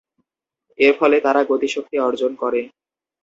[0.79, 2.61] এর ফলে তারা গতিশক্তি অর্জন করে।